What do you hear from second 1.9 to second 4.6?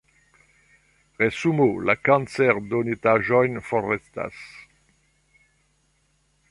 kancer-donitaĵoj forestas.